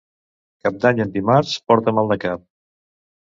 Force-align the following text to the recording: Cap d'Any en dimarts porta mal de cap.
Cap 0.67 0.77
d'Any 0.85 1.01
en 1.03 1.11
dimarts 1.17 1.53
porta 1.71 1.95
mal 1.99 2.09
de 2.13 2.19
cap. 2.25 2.45